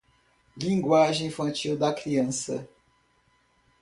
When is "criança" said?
1.93-2.67